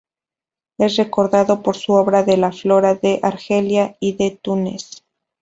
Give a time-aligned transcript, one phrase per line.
[0.79, 5.03] Es recordado por su obra de la "Flora de Argelia y de Túnez.